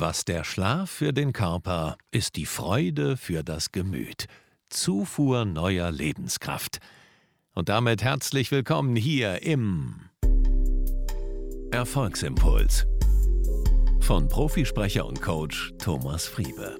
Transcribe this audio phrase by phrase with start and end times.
[0.00, 4.26] Was der Schlaf für den Körper, ist die Freude für das Gemüt.
[4.68, 6.78] Zufuhr neuer Lebenskraft.
[7.52, 9.96] Und damit herzlich willkommen hier im
[11.72, 12.86] Erfolgsimpuls
[13.98, 16.78] von Profisprecher und Coach Thomas Friebe.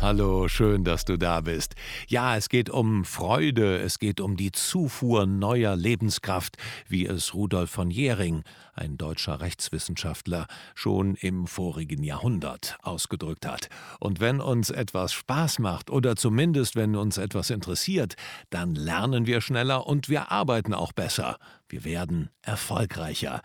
[0.00, 1.74] Hallo, schön, dass du da bist.
[2.06, 6.56] Ja, es geht um Freude, es geht um die Zufuhr neuer Lebenskraft,
[6.86, 10.46] wie es Rudolf von Jhering, ein deutscher Rechtswissenschaftler,
[10.76, 13.70] schon im vorigen Jahrhundert ausgedrückt hat.
[13.98, 18.14] Und wenn uns etwas Spaß macht oder zumindest wenn uns etwas interessiert,
[18.50, 21.38] dann lernen wir schneller und wir arbeiten auch besser.
[21.68, 23.42] Wir werden erfolgreicher.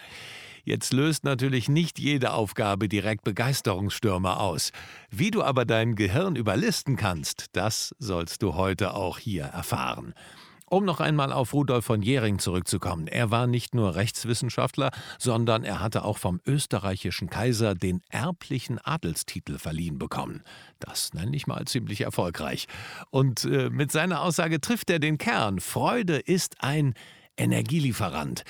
[0.63, 4.71] Jetzt löst natürlich nicht jede Aufgabe direkt Begeisterungsstürme aus.
[5.12, 10.13] Wie du aber dein Gehirn überlisten kannst, das sollst du heute auch hier erfahren.
[10.70, 13.07] Um noch einmal auf Rudolf von Jhering zurückzukommen.
[13.07, 19.59] Er war nicht nur Rechtswissenschaftler, sondern er hatte auch vom österreichischen Kaiser den erblichen Adelstitel
[19.59, 20.43] verliehen bekommen.
[20.79, 22.68] Das nenne ich mal ziemlich erfolgreich.
[23.12, 25.60] Und äh, mit seiner Aussage trifft er den Kern.
[25.60, 26.95] Freude ist ein
[27.38, 28.43] Energielieferant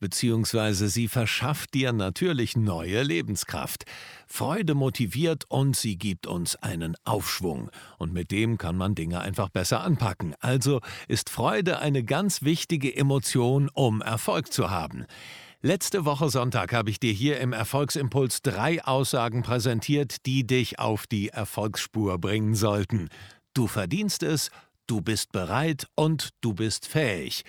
[0.00, 3.84] beziehungsweise sie verschafft dir natürlich neue Lebenskraft.
[4.26, 7.70] Freude motiviert und sie gibt uns einen Aufschwung.
[7.98, 10.34] Und mit dem kann man Dinge einfach besser anpacken.
[10.40, 15.06] Also ist Freude eine ganz wichtige Emotion, um Erfolg zu haben.
[15.62, 21.06] Letzte Woche Sonntag habe ich dir hier im Erfolgsimpuls drei Aussagen präsentiert, die dich auf
[21.06, 23.10] die Erfolgsspur bringen sollten.
[23.52, 24.50] Du verdienst es,
[24.86, 27.44] du bist bereit und du bist fähig.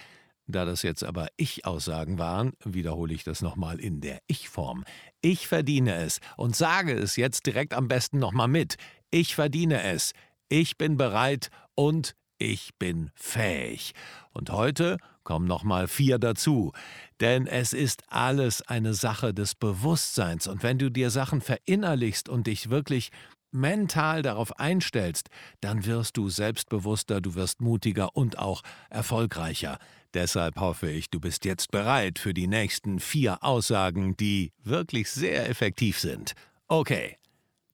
[0.51, 4.83] Da das jetzt aber Ich-Aussagen waren, wiederhole ich das nochmal in der Ich-Form.
[5.21, 8.75] Ich verdiene es und sage es jetzt direkt am besten nochmal mit.
[9.09, 10.13] Ich verdiene es.
[10.49, 13.93] Ich bin bereit und ich bin fähig.
[14.33, 16.71] Und heute kommen nochmal vier dazu.
[17.19, 20.47] Denn es ist alles eine Sache des Bewusstseins.
[20.47, 23.11] Und wenn du dir Sachen verinnerlichst und dich wirklich
[23.51, 29.77] mental darauf einstellst, dann wirst du selbstbewusster, du wirst mutiger und auch erfolgreicher.
[30.13, 35.49] Deshalb hoffe ich, du bist jetzt bereit für die nächsten vier Aussagen, die wirklich sehr
[35.49, 36.33] effektiv sind.
[36.67, 37.17] Okay.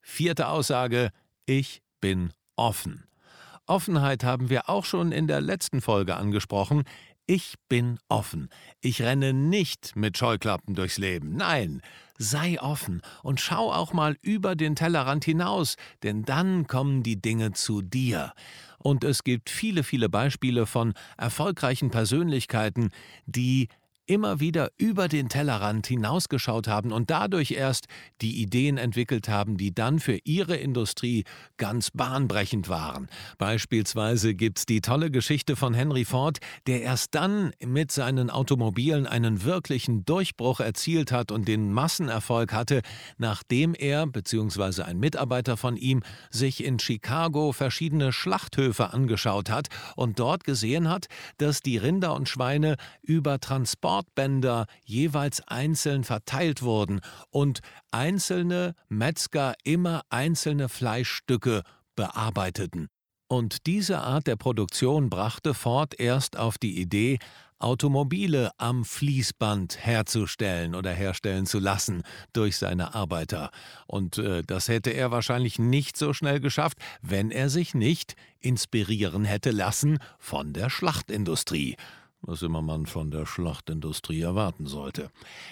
[0.01, 1.11] Vierte Aussage.
[1.45, 3.03] Ich bin offen.
[3.65, 6.83] Offenheit haben wir auch schon in der letzten Folge angesprochen.
[7.29, 8.47] Ich bin offen.
[8.79, 11.35] Ich renne nicht mit Scheuklappen durchs Leben.
[11.35, 11.81] Nein,
[12.17, 17.51] sei offen und schau auch mal über den Tellerrand hinaus, denn dann kommen die Dinge
[17.51, 18.31] zu dir.
[18.77, 22.91] Und es gibt viele, viele Beispiele von erfolgreichen Persönlichkeiten,
[23.25, 23.67] die
[24.07, 27.87] immer wieder über den Tellerrand hinausgeschaut haben und dadurch erst
[28.21, 31.25] die Ideen entwickelt haben, die dann für ihre Industrie
[31.57, 33.09] ganz bahnbrechend waren.
[33.37, 39.43] Beispielsweise gibt's die tolle Geschichte von Henry Ford, der erst dann mit seinen Automobilen einen
[39.43, 42.81] wirklichen Durchbruch erzielt hat und den Massenerfolg hatte,
[43.17, 44.83] nachdem er bzw.
[44.83, 46.01] ein Mitarbeiter von ihm
[46.31, 51.07] sich in Chicago verschiedene Schlachthöfe angeschaut hat und dort gesehen hat,
[51.37, 59.55] dass die Rinder und Schweine über Transport Sportbänder jeweils einzeln verteilt wurden und einzelne Metzger
[59.63, 61.63] immer einzelne Fleischstücke
[61.95, 62.89] bearbeiteten.
[63.27, 67.17] Und diese Art der Produktion brachte Ford erst auf die Idee,
[67.57, 72.03] Automobile am Fließband herzustellen oder herstellen zu lassen
[72.33, 73.49] durch seine Arbeiter.
[73.87, 79.25] Und äh, das hätte er wahrscheinlich nicht so schnell geschafft, wenn er sich nicht inspirieren
[79.25, 81.77] hätte lassen von der Schlachtindustrie
[82.21, 85.11] was immer man von der Schlachtindustrie erwarten sollte.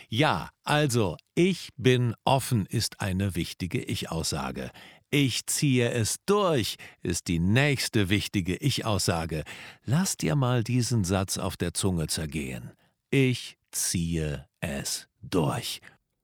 [0.09, 4.71] Ja, also, ich bin offen ist eine wichtige Ich-Aussage.
[5.11, 9.43] Ich ziehe es durch ist die nächste wichtige Ich-Aussage.
[9.85, 12.71] Lass dir mal diesen Satz auf der Zunge zergehen.
[13.11, 15.81] Ich ziehe es durch.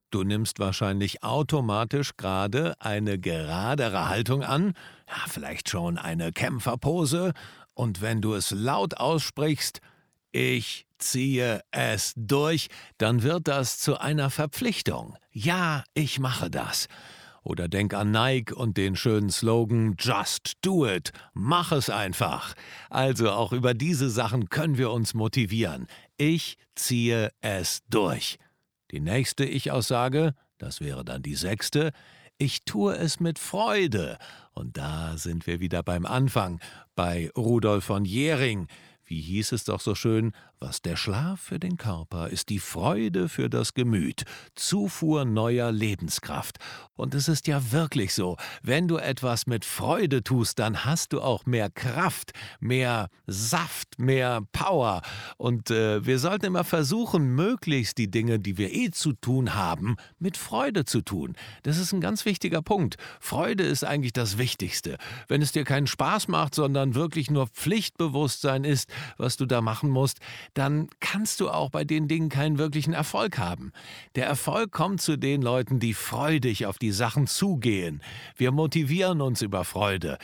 [0.10, 4.74] Du nimmst wahrscheinlich automatisch gerade eine geradere Haltung an,
[5.08, 7.32] ja, vielleicht schon eine Kämpferpose,
[7.74, 9.80] und wenn du es laut aussprichst,
[10.32, 15.18] ich ziehe es durch, dann wird das zu einer Verpflichtung.
[15.32, 16.88] Ja, ich mache das.
[17.44, 21.12] Oder denk an Nike und den schönen Slogan Just do it.
[21.34, 22.54] Mach es einfach.
[22.90, 25.88] Also auch über diese Sachen können wir uns motivieren.
[26.18, 28.38] Ich ziehe es durch.
[28.92, 31.92] Die nächste Ich-Aussage, das wäre dann die sechste,
[32.38, 34.18] ich tue es mit Freude.
[34.54, 36.60] Und da sind wir wieder beim Anfang,
[36.96, 38.68] bei Rudolf von Jhering.
[39.12, 40.32] Wie hieß es doch so schön,
[40.62, 44.24] was der Schlaf für den Körper ist die Freude für das Gemüt,
[44.56, 46.60] Zufuhr neuer Lebenskraft.
[46.94, 51.22] Und es ist ja wirklich so, wenn du etwas mit Freude tust, dann hast du
[51.22, 55.02] auch mehr Kraft, mehr Saft, mehr Power.
[55.38, 59.98] Und äh, wir sollten immer versuchen, möglichst die Dinge, die wir eh zu tun haben,
[60.20, 61.36] mit Freude zu tun.
[61.64, 62.96] Das ist ein ganz wichtiger Punkt.
[63.20, 64.98] Freude ist eigentlich das Wichtigste.
[65.28, 68.88] Wenn es dir keinen Spaß macht, sondern wirklich nur Pflichtbewusstsein ist,
[69.18, 70.20] was du da machen musst,
[70.54, 73.72] dann kannst du auch bei den Dingen keinen wirklichen Erfolg haben.
[74.16, 78.02] Der Erfolg kommt zu den Leuten, die freudig auf die Sachen zugehen.
[78.36, 80.18] Wir motivieren uns über Freude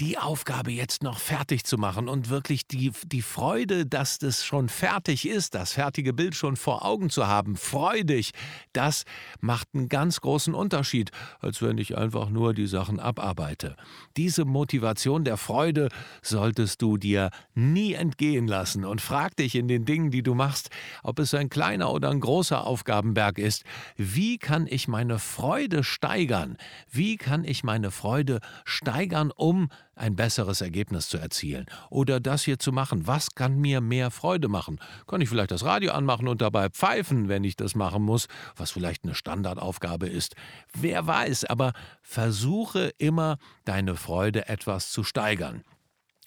[0.00, 4.70] die Aufgabe jetzt noch fertig zu machen und wirklich die, die Freude, dass das schon
[4.70, 8.30] fertig ist, das fertige Bild schon vor Augen zu haben, freudig,
[8.72, 9.04] das
[9.40, 11.10] macht einen ganz großen Unterschied,
[11.40, 13.76] als wenn ich einfach nur die Sachen abarbeite.
[14.16, 15.90] Diese Motivation der Freude
[16.22, 20.70] solltest du dir nie entgehen lassen und frag dich in den Dingen, die du machst,
[21.02, 23.64] ob es ein kleiner oder ein großer Aufgabenberg ist,
[23.96, 26.56] wie kann ich meine Freude steigern?
[26.90, 29.68] Wie kann ich meine Freude steigern, um
[30.00, 33.06] ein besseres Ergebnis zu erzielen oder das hier zu machen.
[33.06, 34.80] Was kann mir mehr Freude machen?
[35.06, 38.26] Kann ich vielleicht das Radio anmachen und dabei pfeifen, wenn ich das machen muss,
[38.56, 40.34] was vielleicht eine Standardaufgabe ist?
[40.72, 45.62] Wer weiß, aber versuche immer deine Freude etwas zu steigern.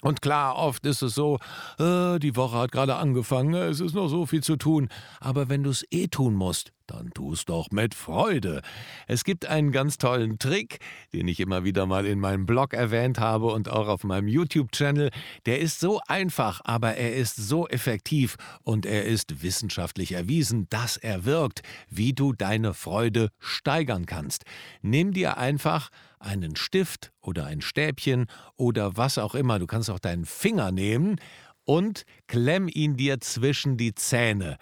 [0.01, 1.39] Und klar, oft ist es so,
[1.79, 4.89] äh, die Woche hat gerade angefangen, es ist noch so viel zu tun.
[5.21, 8.62] Aber wenn du es eh tun musst, dann tu's doch mit Freude.
[9.07, 10.80] Es gibt einen ganz tollen Trick,
[11.12, 15.10] den ich immer wieder mal in meinem Blog erwähnt habe und auch auf meinem YouTube-Channel.
[15.45, 20.98] Der ist so einfach, aber er ist so effektiv und er ist wissenschaftlich erwiesen, dass
[20.98, 24.44] er wirkt, wie du deine Freude steigern kannst.
[24.81, 29.57] Nimm dir einfach einen Stift oder ein Stäbchen oder was auch immer.
[29.57, 31.18] Du kannst auch deinen Finger nehmen
[31.66, 34.57] und klemm ihn dir zwischen die Zähne.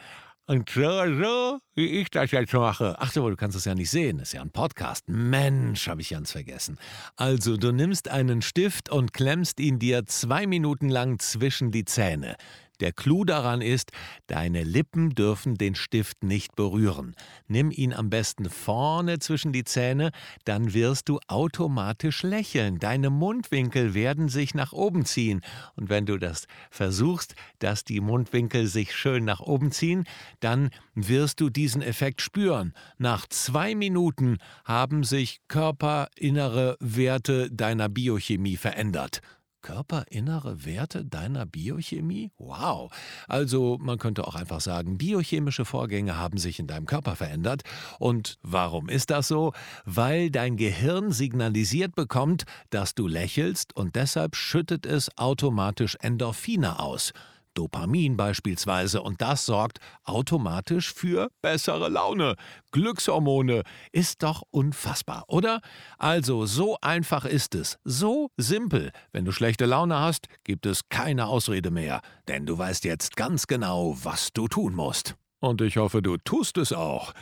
[0.48, 2.96] Und so, so, wie ich das jetzt mache.
[3.00, 4.18] Ach so, du kannst es ja nicht sehen.
[4.18, 5.08] Das ist ja ein Podcast.
[5.08, 6.78] Mensch, habe ich ganz vergessen.
[7.16, 12.36] Also, du nimmst einen Stift und klemmst ihn dir zwei Minuten lang zwischen die Zähne.
[12.82, 13.92] Der Clou daran ist,
[14.28, 17.16] deine Lippen dürfen den Stift nicht berühren.
[17.48, 20.12] Nimm ihn am besten vorne zwischen die Zähne,
[20.46, 22.80] dann wirst du automatisch lächeln.
[22.80, 25.42] Deine Mundwinkel werden sich nach oben ziehen.
[25.76, 30.06] Und wenn du das versuchst, dass die Mundwinkel sich schön nach oben ziehen,
[30.40, 32.74] dann wirst du diesen Effekt spüren.
[32.98, 39.22] Nach zwei Minuten haben sich körperinnere Werte deiner Biochemie verändert
[39.62, 42.32] körperinnere Werte deiner Biochemie?
[42.38, 42.92] Wow.
[43.28, 47.64] Also man könnte auch einfach sagen, biochemische Vorgänge haben sich in deinem Körper verändert.
[48.00, 49.54] Und warum ist das so?
[49.86, 57.14] Weil dein Gehirn signalisiert bekommt, dass du lächelst und deshalb schüttet es automatisch Endorphine aus.
[57.54, 62.36] Dopamin beispielsweise, und das sorgt automatisch für bessere Laune.
[62.72, 65.62] Glückshormone ist doch unfassbar, oder?
[65.98, 68.92] Also, so einfach ist es, so simpel.
[69.12, 73.48] Wenn du schlechte Laune hast, gibt es keine Ausrede mehr, denn du weißt jetzt ganz
[73.48, 75.16] genau, was du tun musst.
[75.40, 77.14] Und ich hoffe, du tust es auch.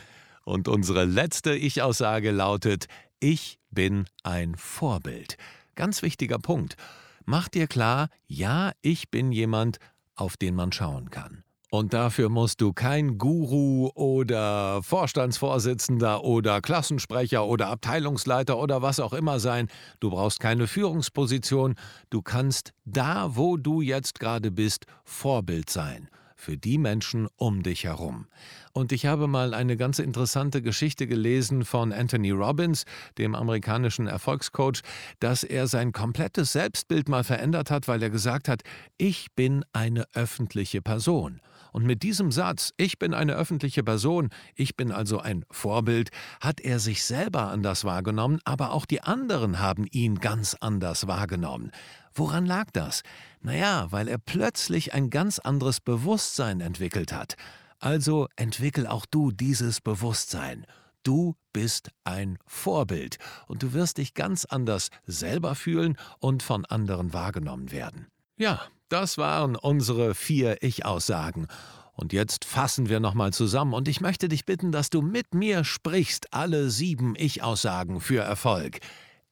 [0.44, 2.86] Und unsere letzte Ich-Aussage lautet,
[3.18, 5.36] ich bin ein Vorbild.
[5.74, 6.76] Ganz wichtiger Punkt.
[7.24, 9.78] Mach dir klar, ja, ich bin jemand,
[10.20, 11.44] auf den man schauen kann.
[11.72, 19.12] Und dafür musst du kein Guru oder Vorstandsvorsitzender oder Klassensprecher oder Abteilungsleiter oder was auch
[19.12, 19.68] immer sein.
[20.00, 21.76] Du brauchst keine Führungsposition.
[22.10, 26.08] Du kannst da, wo du jetzt gerade bist, Vorbild sein
[26.40, 28.26] für die Menschen um dich herum.
[28.72, 32.84] Und ich habe mal eine ganz interessante Geschichte gelesen von Anthony Robbins,
[33.18, 34.82] dem amerikanischen Erfolgscoach,
[35.18, 38.62] dass er sein komplettes Selbstbild mal verändert hat, weil er gesagt hat,
[38.96, 41.40] ich bin eine öffentliche Person.
[41.72, 46.60] Und mit diesem Satz, ich bin eine öffentliche Person, ich bin also ein Vorbild, hat
[46.60, 51.70] er sich selber anders wahrgenommen, aber auch die anderen haben ihn ganz anders wahrgenommen.
[52.14, 53.02] Woran lag das?
[53.40, 57.36] Naja, weil er plötzlich ein ganz anderes Bewusstsein entwickelt hat.
[57.78, 60.66] Also entwickel auch du dieses Bewusstsein.
[61.02, 67.14] Du bist ein Vorbild und du wirst dich ganz anders selber fühlen und von anderen
[67.14, 68.06] wahrgenommen werden.
[68.36, 71.46] Ja, das waren unsere vier Ich-Aussagen.
[71.94, 75.64] Und jetzt fassen wir nochmal zusammen und ich möchte dich bitten, dass du mit mir
[75.64, 78.80] sprichst alle sieben Ich-Aussagen für Erfolg.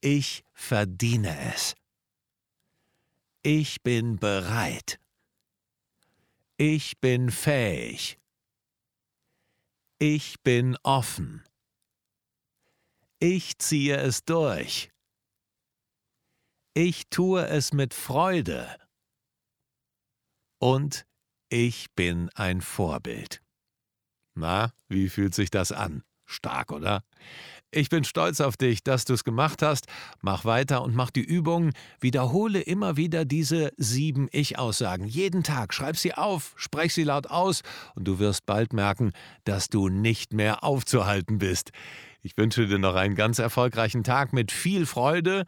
[0.00, 1.75] Ich verdiene es.
[3.50, 5.00] Ich bin bereit.
[6.58, 8.20] Ich bin fähig.
[9.98, 11.42] Ich bin offen.
[13.20, 14.90] Ich ziehe es durch.
[16.74, 18.76] Ich tue es mit Freude.
[20.58, 21.06] und
[21.48, 23.42] ich bin ein Vorbild.
[24.34, 26.04] Na, wie fühlt sich das an?
[26.28, 27.02] Stark, oder?
[27.70, 29.87] Ich bin stolz auf dich, dass du es gemacht hast.
[30.20, 31.73] Mach weiter und mach die Übungen.
[32.00, 35.06] Wiederhole immer wieder diese sieben Ich-Aussagen.
[35.06, 35.75] Jeden Tag.
[35.75, 37.62] Schreib sie auf, sprech sie laut aus
[37.94, 39.12] und du wirst bald merken,
[39.44, 41.70] dass du nicht mehr aufzuhalten bist.
[42.23, 45.44] Ich wünsche dir noch einen ganz erfolgreichen Tag mit viel Freude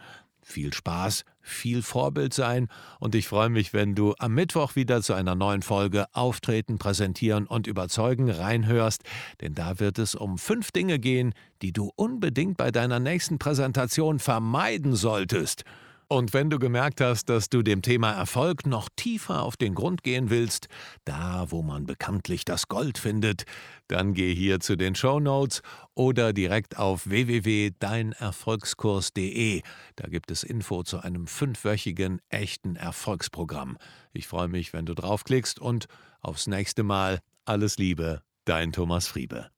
[0.51, 2.69] viel Spaß, viel Vorbild sein
[2.99, 7.47] und ich freue mich, wenn du am Mittwoch wieder zu einer neuen Folge Auftreten, Präsentieren
[7.47, 9.03] und Überzeugen reinhörst,
[9.41, 14.19] denn da wird es um fünf Dinge gehen, die du unbedingt bei deiner nächsten Präsentation
[14.19, 15.65] vermeiden solltest.
[16.13, 20.03] Und wenn du gemerkt hast, dass du dem Thema Erfolg noch tiefer auf den Grund
[20.03, 20.67] gehen willst,
[21.05, 23.45] da wo man bekanntlich das Gold findet,
[23.87, 25.63] dann geh hier zu den Show Notes
[25.95, 29.63] oder direkt auf www.deinerfolgskurs.de.
[29.95, 33.79] Da gibt es Info zu einem fünfwöchigen echten Erfolgsprogramm.
[34.13, 35.87] Ich freue mich, wenn du draufklickst und
[36.21, 37.21] aufs nächste Mal.
[37.45, 39.53] Alles Liebe, dein Thomas Friebe.